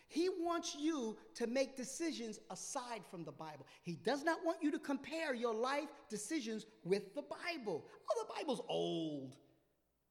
[0.09, 3.67] He wants you to make decisions aside from the Bible.
[3.83, 7.85] He does not want you to compare your life decisions with the Bible.
[8.11, 9.37] Oh, the Bible's old.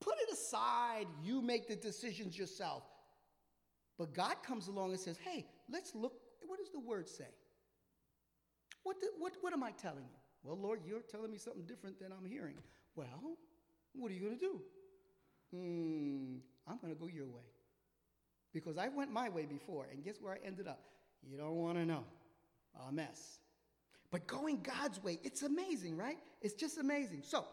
[0.01, 1.05] Put it aside.
[1.23, 2.83] You make the decisions yourself.
[3.97, 6.13] But God comes along and says, hey, let's look.
[6.45, 7.29] What does the word say?
[8.81, 10.19] What, the, what, what am I telling you?
[10.43, 12.55] Well, Lord, you're telling me something different than I'm hearing.
[12.95, 13.37] Well,
[13.93, 14.61] what are you going to do?
[15.53, 16.35] Hmm,
[16.67, 17.52] I'm going to go your way
[18.53, 20.79] because I went my way before, and guess where I ended up?
[21.29, 22.03] You don't want to know.
[22.87, 23.39] A mess.
[24.11, 26.17] But going God's way, it's amazing, right?
[26.41, 27.21] It's just amazing.
[27.23, 27.45] So,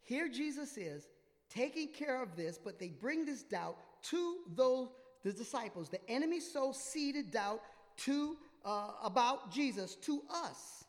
[0.00, 1.06] here Jesus is
[1.50, 4.88] taking care of this, but they bring this doubt to those
[5.24, 5.88] the disciples.
[5.88, 7.60] The enemy sows seeded doubt
[7.98, 10.84] to uh, about Jesus to us.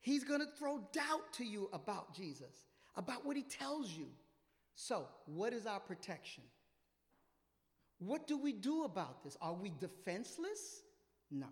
[0.00, 4.06] He's going to throw doubt to you about Jesus, about what he tells you.
[4.74, 6.42] So, what is our protection?
[8.04, 9.36] What do we do about this?
[9.40, 10.82] Are we defenseless?
[11.30, 11.46] No.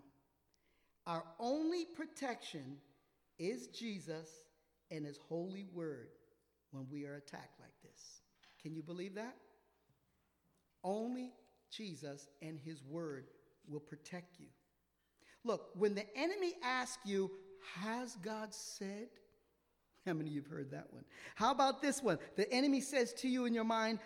[1.07, 2.77] Our only protection
[3.39, 4.27] is Jesus
[4.91, 6.09] and his holy word
[6.71, 8.21] when we are attacked like this.
[8.61, 9.35] Can you believe that?
[10.83, 11.31] Only
[11.71, 13.27] Jesus and his word
[13.67, 14.47] will protect you.
[15.45, 17.31] Look, when the enemy asks you,
[17.79, 19.07] Has God said?
[20.05, 21.05] How many of you have heard that one?
[21.35, 22.19] How about this one?
[22.35, 23.99] The enemy says to you in your mind,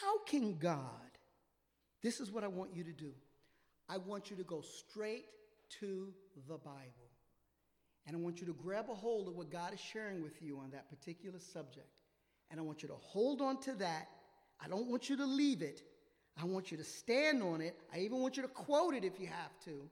[0.00, 1.05] How can God?
[2.06, 3.10] This is what I want you to do.
[3.88, 5.24] I want you to go straight
[5.80, 6.06] to
[6.46, 7.10] the Bible.
[8.06, 10.56] And I want you to grab a hold of what God is sharing with you
[10.60, 11.88] on that particular subject.
[12.48, 14.06] And I want you to hold on to that.
[14.64, 15.82] I don't want you to leave it.
[16.40, 17.74] I want you to stand on it.
[17.92, 19.90] I even want you to quote it if you have to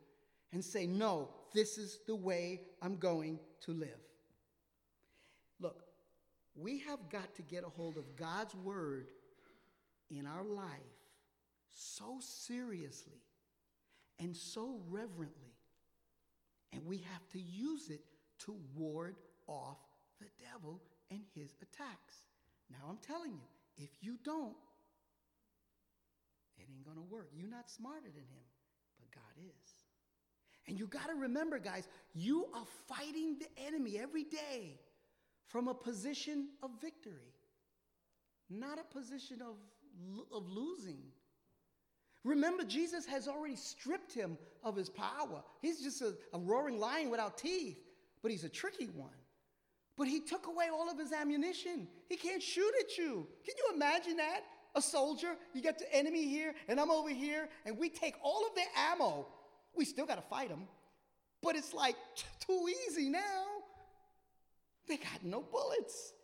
[0.52, 3.88] and say, No, this is the way I'm going to live.
[5.58, 5.82] Look,
[6.54, 9.08] we have got to get a hold of God's word
[10.12, 10.93] in our life
[11.74, 13.20] so seriously
[14.18, 15.54] and so reverently.
[16.72, 18.00] And we have to use it
[18.40, 19.78] to ward off
[20.20, 22.22] the devil and his attacks.
[22.70, 24.56] Now, I'm telling you, if you don't,
[26.56, 27.28] it ain't to work.
[27.34, 28.44] You're not smarter than him,
[28.98, 29.72] but God is.
[30.66, 34.80] And you got to remember, guys, you are fighting the enemy every day
[35.46, 37.34] from a position of victory,
[38.48, 39.56] not a position of,
[40.34, 41.02] of losing.
[42.24, 45.42] Remember, Jesus has already stripped him of his power.
[45.60, 47.78] He's just a, a roaring lion without teeth,
[48.22, 49.10] but he's a tricky one.
[49.96, 51.86] But he took away all of his ammunition.
[52.08, 53.28] He can't shoot at you.
[53.44, 54.40] Can you imagine that?
[54.74, 58.44] A soldier, you got the enemy here, and I'm over here, and we take all
[58.44, 59.28] of their ammo.
[59.76, 60.66] We still got to fight them,
[61.42, 61.94] but it's like
[62.44, 63.44] too easy now.
[64.88, 66.14] They got no bullets.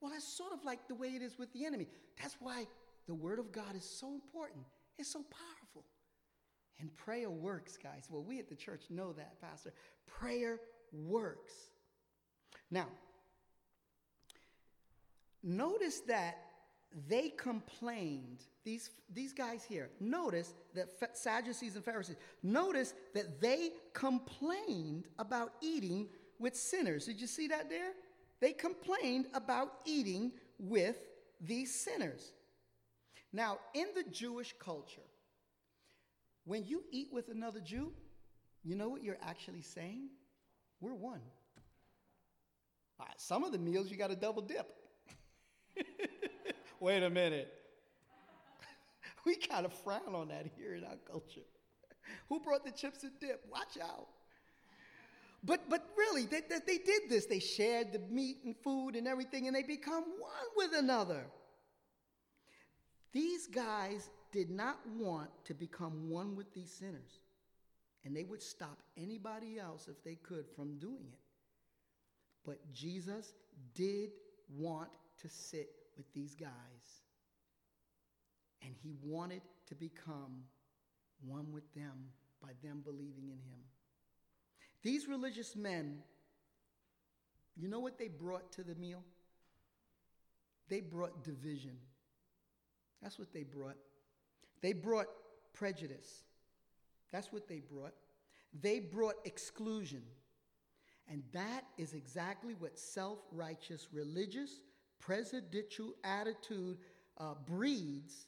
[0.00, 1.86] Well, that's sort of like the way it is with the enemy.
[2.20, 2.66] That's why
[3.06, 4.64] the Word of God is so important.
[4.98, 5.84] It's so powerful.
[6.80, 8.08] And prayer works, guys.
[8.10, 9.72] Well, we at the church know that, Pastor.
[10.06, 10.60] Prayer
[10.92, 11.52] works.
[12.70, 12.86] Now,
[15.42, 16.38] notice that
[17.08, 25.06] they complained, these, these guys here, notice that Sadducees and Pharisees, notice that they complained
[25.18, 26.08] about eating
[26.38, 27.06] with sinners.
[27.06, 27.92] Did you see that there?
[28.40, 30.96] They complained about eating with
[31.40, 32.32] these sinners.
[33.32, 35.02] Now, in the Jewish culture,
[36.44, 37.92] when you eat with another Jew,
[38.64, 40.08] you know what you're actually saying?
[40.80, 41.20] We're one.
[43.16, 44.66] some of the meals you got to double dip.
[46.80, 47.52] Wait a minute.
[49.26, 51.46] we kind of frown on that here in our culture.
[52.28, 53.44] Who brought the chips and dip?
[53.50, 54.08] Watch out.
[55.44, 57.26] But, but really, they, they, they did this.
[57.26, 61.26] They shared the meat and food and everything, and they become one with another.
[63.12, 67.20] These guys did not want to become one with these sinners,
[68.04, 71.18] and they would stop anybody else if they could from doing it.
[72.44, 73.32] But Jesus
[73.74, 74.10] did
[74.56, 74.90] want
[75.22, 76.50] to sit with these guys,
[78.62, 80.44] and he wanted to become
[81.26, 83.60] one with them by them believing in him.
[84.82, 85.98] These religious men,
[87.56, 89.02] you know what they brought to the meal?
[90.68, 91.76] They brought division.
[93.02, 93.76] That's what they brought.
[94.60, 95.06] They brought
[95.52, 96.24] prejudice.
[97.12, 97.94] That's what they brought.
[98.60, 100.02] They brought exclusion.
[101.10, 104.60] And that is exactly what self righteous, religious,
[105.00, 106.78] presidential attitude
[107.18, 108.26] uh, breeds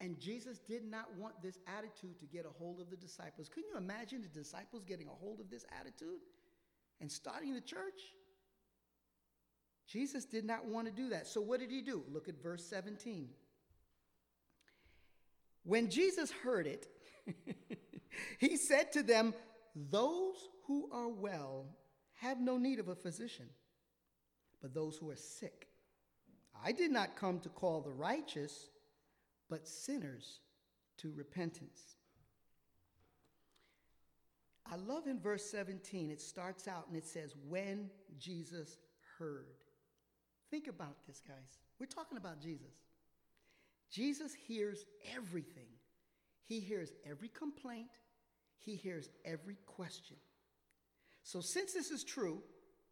[0.00, 3.48] and Jesus did not want this attitude to get a hold of the disciples.
[3.48, 6.20] Can you imagine the disciples getting a hold of this attitude
[7.00, 8.14] and starting the church?
[9.88, 11.26] Jesus did not want to do that.
[11.26, 12.04] So, what did he do?
[12.12, 13.28] Look at verse 17.
[15.68, 16.86] When Jesus heard it,
[18.38, 19.34] he said to them,
[19.90, 21.66] Those who are well
[22.14, 23.44] have no need of a physician,
[24.62, 25.68] but those who are sick.
[26.64, 28.70] I did not come to call the righteous
[29.50, 30.40] but sinners
[30.98, 31.96] to repentance.
[34.72, 38.78] I love in verse 17, it starts out and it says, When Jesus
[39.18, 39.48] heard.
[40.50, 41.58] Think about this, guys.
[41.78, 42.87] We're talking about Jesus.
[43.90, 44.84] Jesus hears
[45.16, 45.68] everything,
[46.44, 47.90] He hears every complaint,
[48.58, 50.16] He hears every question.
[51.22, 52.42] So, since this is true,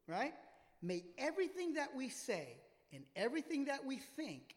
[0.07, 0.35] right,
[0.83, 2.57] may everything that we say
[2.93, 4.57] and everything that we think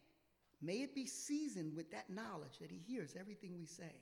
[0.62, 3.94] May it be seasoned with that knowledge that He hears everything we say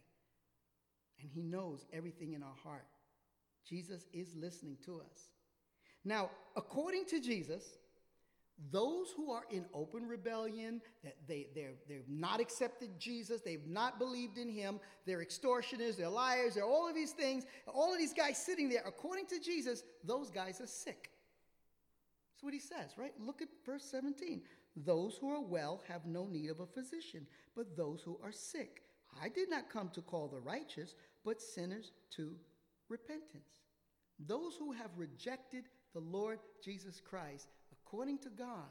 [1.21, 2.87] and He knows everything in our heart.
[3.69, 5.29] Jesus is listening to us.
[6.05, 7.65] Now, according to Jesus,
[8.73, 13.99] those who are in open rebellion, that they, they're, they've not accepted Jesus, they've not
[13.99, 18.13] believed in him, they're extortioners, they're liars, they're all of these things, all of these
[18.13, 21.11] guys sitting there, according to Jesus, those guys are sick.
[22.33, 23.13] That's what he says, right?
[23.19, 24.43] Look at verse 17.
[24.77, 28.83] Those who are well have no need of a physician, but those who are sick.
[29.21, 30.95] I did not come to call the righteous,
[31.25, 32.35] but sinners to
[32.89, 33.63] repentance.
[34.27, 37.49] Those who have rejected the Lord Jesus Christ,
[37.89, 38.69] according to God,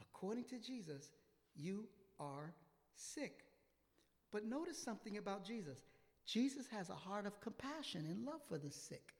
[0.00, 1.10] according to Jesus,
[1.56, 1.84] you
[2.20, 2.54] are
[2.94, 3.44] sick.
[4.30, 5.78] But notice something about Jesus.
[6.26, 9.14] Jesus has a heart of compassion and love for the sick.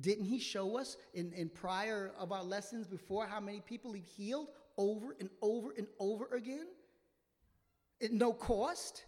[0.00, 4.00] Didn't he show us in, in prior of our lessons before how many people he
[4.00, 6.66] healed over and over and over again?
[8.02, 9.04] At no cost.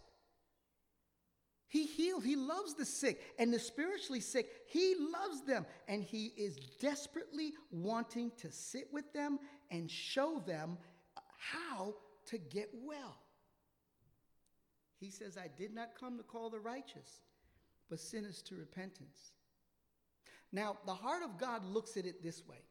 [1.75, 4.47] He heals, he loves the sick and the spiritually sick.
[4.65, 10.77] He loves them and he is desperately wanting to sit with them and show them
[11.37, 11.95] how
[12.27, 13.17] to get well.
[15.01, 17.19] He says, I did not come to call the righteous,
[17.89, 19.33] but sinners to repentance.
[20.53, 22.61] Now, the heart of God looks at it this way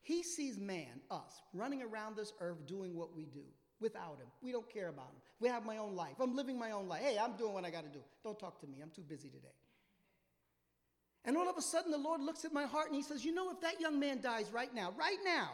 [0.00, 3.44] He sees man, us, running around this earth doing what we do
[3.84, 4.26] without Him.
[4.42, 5.20] We don't care about Him.
[5.38, 6.14] We have my own life.
[6.20, 7.02] I'm living my own life.
[7.02, 8.02] Hey, I'm doing what I got to do.
[8.24, 8.78] Don't talk to me.
[8.82, 9.54] I'm too busy today.
[11.26, 13.34] And all of a sudden, the Lord looks at my heart and He says, You
[13.34, 15.50] know, if that young man dies right now, right now,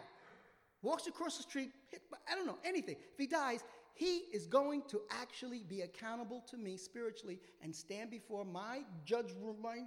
[0.82, 3.60] walks across the street, hit, I don't know, anything, if he dies,
[3.94, 9.32] he is going to actually be accountable to me spiritually and stand before my judge
[9.42, 9.80] room, my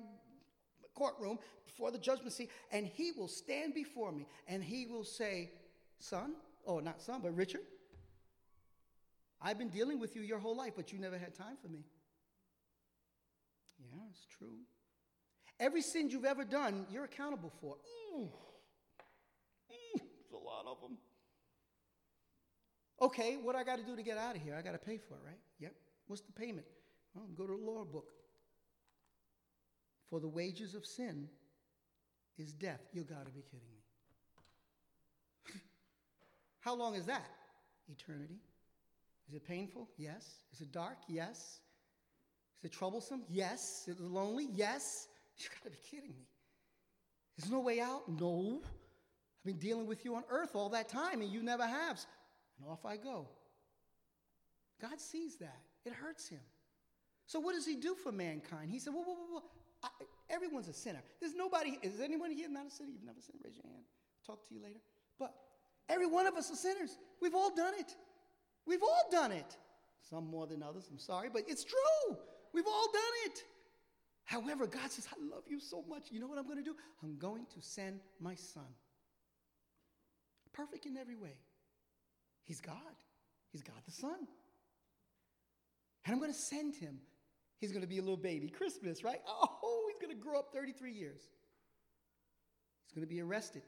[0.93, 5.49] courtroom, before the judgment seat, and he will stand before me and he will say,
[5.99, 6.33] Son,
[6.67, 7.61] oh, not son, but Richard,
[9.43, 11.83] I've been dealing with you your whole life, but you never had time for me.
[13.77, 14.59] Yeah, it's true.
[15.59, 17.75] Every sin you've ever done, you're accountable for.
[18.15, 18.29] Mm.
[19.69, 20.01] Mm,
[20.33, 20.97] a lot of them.
[23.01, 24.55] Okay, what I got to do to get out of here?
[24.57, 25.39] I got to pay for it, right?
[25.59, 25.73] Yep.
[26.07, 26.65] What's the payment?
[27.13, 28.11] Well, go to the law book.
[30.09, 31.27] For the wages of sin
[32.37, 32.81] is death.
[32.93, 33.67] You got to be kidding
[35.53, 35.59] me.
[36.61, 37.25] How long is that?
[37.91, 38.39] Eternity.
[39.33, 39.89] Is it painful?
[39.97, 40.29] Yes.
[40.53, 40.99] Is it dark?
[41.07, 41.59] Yes.
[42.59, 43.23] Is it troublesome?
[43.27, 43.85] Yes.
[43.87, 44.47] Is it lonely?
[44.53, 45.07] Yes.
[45.39, 46.27] You got to be kidding me.
[47.35, 48.07] There's no way out?
[48.07, 48.61] No.
[48.63, 51.99] I've been dealing with you on earth all that time and you never have.
[52.59, 53.27] And off I go.
[54.79, 55.61] God sees that.
[55.83, 56.41] It hurts him.
[57.25, 58.69] So what does he do for mankind?
[58.69, 59.43] He said, whoa, whoa, whoa, whoa.
[59.81, 59.87] I,
[60.29, 61.01] everyone's a sinner.
[61.19, 62.91] There's nobody, is anyone here not a sinner?
[62.91, 63.39] You've never sinned?
[63.43, 63.83] Raise your hand.
[64.27, 64.79] Talk to you later.
[65.17, 65.33] But
[65.89, 66.95] every one of us are sinners.
[67.19, 67.95] We've all done it.
[68.65, 69.57] We've all done it.
[70.09, 72.17] Some more than others, I'm sorry, but it's true.
[72.53, 73.43] We've all done it.
[74.25, 76.11] However, God says, I love you so much.
[76.11, 76.75] You know what I'm going to do?
[77.01, 78.67] I'm going to send my son.
[80.53, 81.35] Perfect in every way.
[82.43, 82.75] He's God.
[83.51, 84.27] He's God the Son.
[86.05, 86.99] And I'm going to send him.
[87.59, 88.49] He's going to be a little baby.
[88.49, 89.19] Christmas, right?
[89.27, 91.21] Oh, he's going to grow up 33 years.
[92.85, 93.63] He's going to be arrested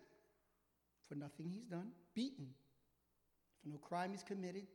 [1.07, 2.47] for nothing he's done, beaten
[3.63, 4.67] for no crime he's committed,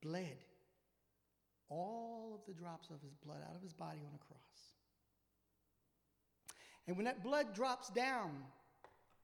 [0.00, 0.38] bled
[1.68, 4.40] all of the drops of his blood out of his body on a cross.
[6.86, 8.30] And when that blood drops down,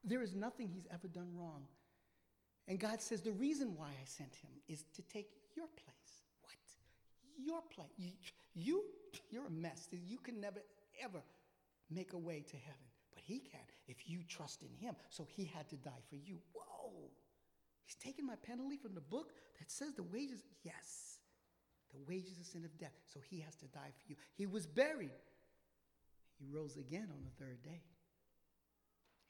[0.03, 1.63] there is nothing he's ever done wrong.
[2.67, 6.23] And God says, The reason why I sent him is to take your place.
[6.41, 6.55] What?
[7.37, 7.91] Your place.
[7.97, 8.11] You,
[8.55, 8.83] you,
[9.29, 9.89] you're a mess.
[9.91, 10.61] You can never,
[11.03, 11.21] ever
[11.89, 12.87] make a way to heaven.
[13.13, 14.95] But he can if you trust in him.
[15.09, 16.37] So he had to die for you.
[16.53, 17.09] Whoa.
[17.87, 20.43] He's taken my penalty from the book that says the wages.
[20.63, 21.19] Yes.
[21.91, 22.91] The wages of sin of death.
[23.13, 24.17] So he has to die for you.
[24.35, 25.15] He was buried.
[26.37, 27.81] He rose again on the third day.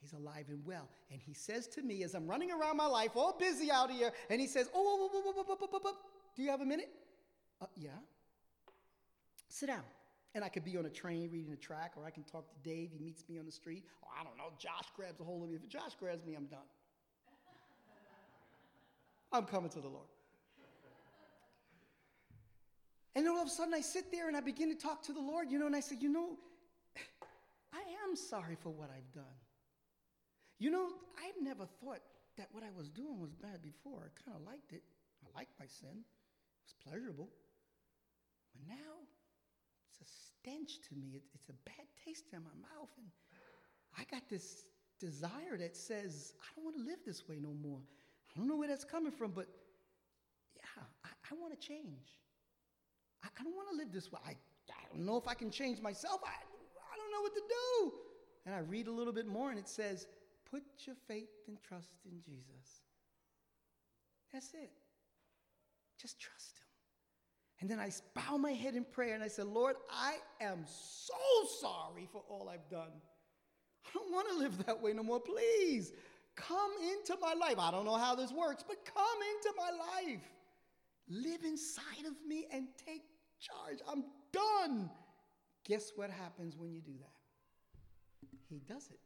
[0.01, 0.89] He's alive and well.
[1.11, 4.11] And he says to me as I'm running around my life, all busy out here,
[4.29, 5.91] and he says, Oh, whoa, whoa, whoa,
[6.35, 6.89] do you have a minute?
[7.61, 7.89] Uh, yeah.
[9.49, 9.83] Sit down.
[10.33, 12.69] And I could be on a train reading a track, or I can talk to
[12.69, 12.89] Dave.
[12.91, 13.85] He meets me on the street.
[14.01, 15.55] Or I don't know, Josh grabs a hold of me.
[15.55, 16.65] If Josh grabs me, I'm done.
[19.31, 20.07] I'm coming to the Lord.
[23.15, 25.13] And then all of a sudden, I sit there and I begin to talk to
[25.13, 26.37] the Lord, you know, and I say, You know,
[27.73, 29.37] I am sorry for what I've done.
[30.59, 32.01] You know, I never thought
[32.37, 34.05] that what I was doing was bad before.
[34.05, 34.83] I kind of liked it.
[35.25, 37.29] I liked my sin, it was pleasurable.
[38.53, 39.01] But now,
[39.89, 41.15] it's a stench to me.
[41.15, 42.89] It, it's a bad taste in my mouth.
[42.97, 43.07] And
[43.97, 44.65] I got this
[44.99, 47.81] desire that says, I don't want to live this way no more.
[48.37, 49.47] I don't know where that's coming from, but
[50.55, 52.19] yeah, I, I want to change.
[53.23, 54.19] I, I don't want to live this way.
[54.23, 56.21] I, I don't know if I can change myself.
[56.23, 57.91] I, I don't know what to do.
[58.45, 60.05] And I read a little bit more, and it says,
[60.51, 62.83] Put your faith and trust in Jesus.
[64.31, 64.71] That's it.
[65.99, 66.67] Just trust Him.
[67.59, 71.13] And then I bow my head in prayer and I said, Lord, I am so
[71.59, 72.91] sorry for all I've done.
[73.85, 75.19] I don't want to live that way no more.
[75.19, 75.91] Please
[76.37, 77.59] come into my life.
[77.59, 80.21] I don't know how this works, but come into my life.
[81.09, 83.03] Live inside of me and take
[83.39, 83.79] charge.
[83.91, 84.89] I'm done.
[85.65, 87.11] Guess what happens when you do that?
[88.49, 88.99] He does it.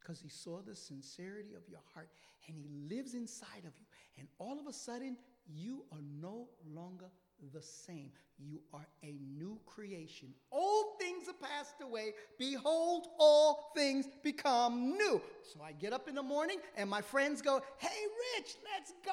[0.00, 2.10] because he saw the sincerity of your heart
[2.46, 3.86] and he lives inside of you.
[4.18, 5.16] And all of a sudden,
[5.46, 7.06] you are no longer
[7.52, 8.10] the same.
[8.38, 10.34] You are a new creation.
[10.50, 12.14] Old things are passed away.
[12.38, 15.20] Behold, all things become new.
[15.52, 17.88] So I get up in the morning and my friends go, Hey,
[18.36, 19.12] Rich, let's go.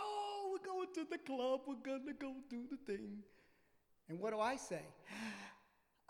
[0.52, 1.62] We're going to the club.
[1.68, 3.20] We're going to go do the thing.
[4.10, 4.82] And what do I say?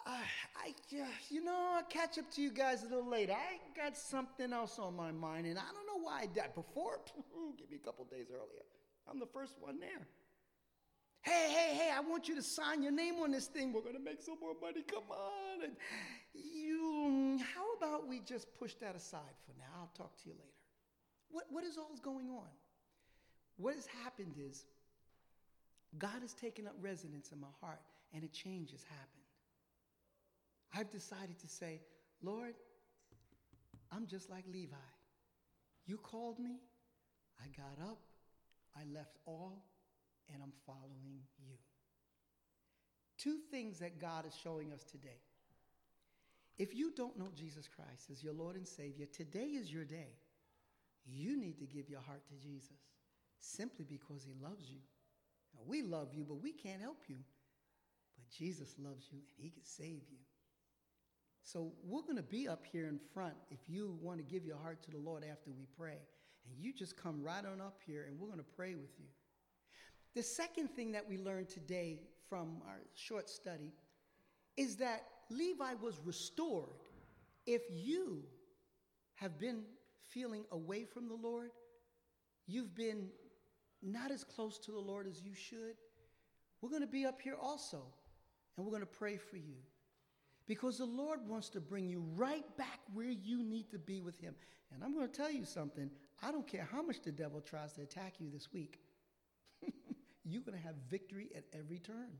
[0.05, 0.13] Ah,
[0.63, 3.33] I, I, you know, I'll catch up to you guys a little later.
[3.33, 6.55] I got something else on my mind, and I don't know why I did.
[6.55, 6.99] Before,
[7.57, 8.63] give me a couple days earlier.
[9.09, 10.07] I'm the first one there.
[11.21, 13.71] Hey, hey, hey, I want you to sign your name on this thing.
[13.71, 14.81] We're going to make some more money.
[14.81, 15.63] Come on.
[15.63, 15.73] And
[16.33, 19.81] you, how about we just push that aside for now?
[19.81, 20.49] I'll talk to you later.
[21.29, 22.49] What, what is all going on?
[23.57, 24.65] What has happened is
[25.99, 27.81] God has taken up residence in my heart,
[28.13, 29.21] and a change has happened.
[30.73, 31.81] I've decided to say,
[32.23, 32.55] Lord,
[33.91, 34.75] I'm just like Levi.
[35.85, 36.61] You called me,
[37.39, 37.99] I got up,
[38.75, 39.63] I left all,
[40.33, 41.19] and I'm following you.
[43.21, 45.21] Two things that God is showing us today.
[46.57, 50.15] If you don't know Jesus Christ as your Lord and Savior, today is your day.
[51.05, 52.77] You need to give your heart to Jesus
[53.39, 54.79] simply because He loves you.
[55.53, 57.17] Now, we love you, but we can't help you.
[58.15, 60.17] But Jesus loves you and He can save you.
[61.43, 64.57] So we're going to be up here in front if you want to give your
[64.57, 65.99] heart to the Lord after we pray.
[66.47, 69.05] And you just come right on up here and we're going to pray with you.
[70.13, 73.71] The second thing that we learned today from our short study
[74.57, 76.83] is that Levi was restored.
[77.45, 78.23] If you
[79.15, 79.63] have been
[80.09, 81.51] feeling away from the Lord,
[82.45, 83.07] you've been
[83.81, 85.75] not as close to the Lord as you should,
[86.61, 87.81] we're going to be up here also
[88.57, 89.55] and we're going to pray for you.
[90.47, 94.19] Because the Lord wants to bring you right back where you need to be with
[94.19, 94.35] Him.
[94.73, 95.89] And I'm going to tell you something.
[96.21, 98.79] I don't care how much the devil tries to attack you this week.
[100.31, 102.11] You're going to have victory at every turn.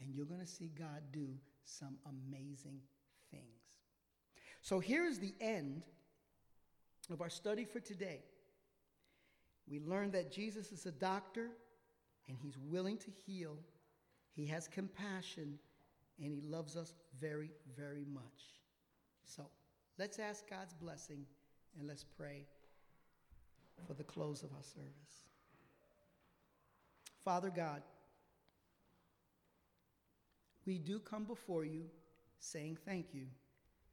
[0.00, 1.28] And you're going to see God do
[1.64, 2.80] some amazing
[3.30, 3.42] things.
[4.62, 5.82] So here's the end
[7.10, 8.20] of our study for today.
[9.68, 11.50] We learned that Jesus is a doctor
[12.28, 13.56] and he's willing to heal.
[14.34, 15.58] He has compassion
[16.22, 18.22] and He loves us very, very much.
[19.24, 19.44] So
[19.98, 21.24] let's ask God's blessing
[21.78, 22.46] and let's pray
[23.86, 25.31] for the close of our service.
[27.24, 27.82] Father God,
[30.66, 31.84] we do come before you
[32.40, 33.26] saying thank you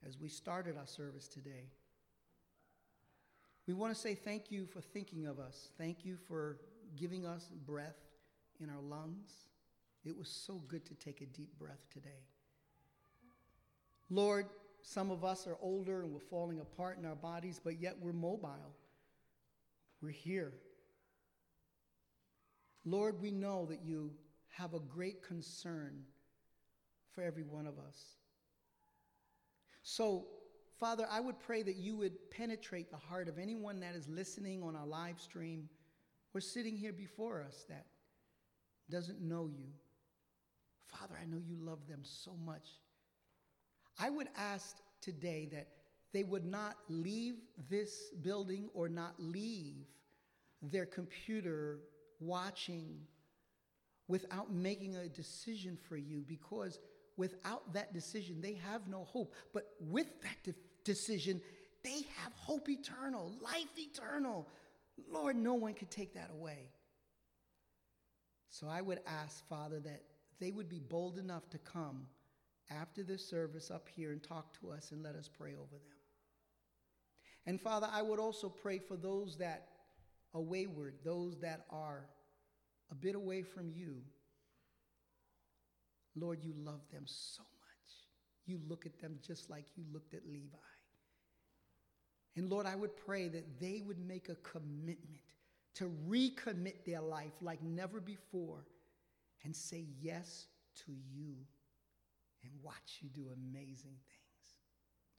[0.07, 1.69] as we started our service today.
[3.67, 5.69] We want to say thank you for thinking of us.
[5.77, 6.57] Thank you for
[6.95, 7.99] giving us breath
[8.59, 9.31] in our lungs.
[10.03, 12.23] It was so good to take a deep breath today.
[14.09, 14.47] Lord,
[14.81, 18.13] some of us are older and we're falling apart in our bodies, but yet we're
[18.13, 18.73] mobile.
[20.01, 20.53] We're here.
[22.85, 24.11] Lord, we know that you
[24.49, 26.03] have a great concern
[27.11, 28.17] for every one of us.
[29.83, 30.27] So,
[30.79, 34.63] Father, I would pray that you would penetrate the heart of anyone that is listening
[34.63, 35.67] on our live stream
[36.33, 37.85] or sitting here before us that
[38.89, 39.67] doesn't know you.
[40.87, 42.67] Father, I know you love them so much.
[43.99, 45.67] I would ask today that
[46.13, 47.35] they would not leave
[47.69, 49.85] this building or not leave
[50.61, 51.79] their computer
[52.19, 53.01] watching
[54.07, 56.79] without making a decision for you because
[57.15, 59.33] without that decision, they have no hope.
[59.53, 61.41] But with that de- decision,
[61.83, 64.47] they have hope eternal, life eternal.
[65.11, 66.71] Lord, no one could take that away.
[68.49, 70.01] So I would ask, Father, that
[70.39, 72.07] they would be bold enough to come
[72.71, 75.97] after this service up here and talk to us and let us pray over them.
[77.45, 79.68] And Father, I would also pray for those that
[80.33, 82.05] are wayward, those that are
[82.91, 83.97] a bit away from you.
[86.15, 87.49] Lord, you love them so much.
[88.45, 90.57] You look at them just like you looked at Levi.
[92.35, 95.21] And Lord, I would pray that they would make a commitment
[95.75, 98.65] to recommit their life like never before
[99.43, 100.47] and say yes
[100.85, 101.35] to you
[102.43, 104.57] and watch you do amazing things.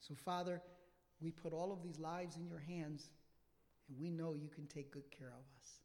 [0.01, 0.63] So, Father,
[1.21, 3.11] we put all of these lives in your hands,
[3.91, 5.81] and we know you can take good care of us.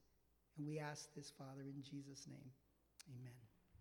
[0.57, 2.51] And we ask this, Father, in Jesus' name.
[3.19, 3.44] Amen.